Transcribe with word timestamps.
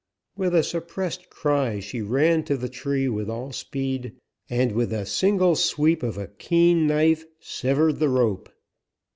With 0.35 0.55
a 0.55 0.63
suppressed 0.63 1.29
cry 1.29 1.79
she 1.79 2.01
ran 2.01 2.43
to 2.45 2.57
the 2.57 2.69
tree 2.69 3.07
with 3.07 3.29
all 3.29 3.51
speed, 3.51 4.13
and 4.49 4.71
with 4.71 4.91
a 4.91 5.05
single 5.05 5.55
sweep 5.55 6.01
of 6.01 6.17
a 6.17 6.25
keen 6.39 6.87
knife 6.87 7.23
severed 7.39 7.99
the 7.99 8.09
rope. 8.09 8.49